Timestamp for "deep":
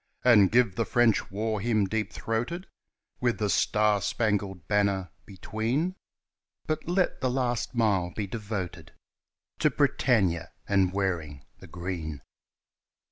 1.85-2.11